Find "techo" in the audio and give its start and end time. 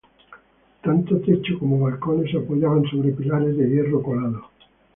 1.19-1.59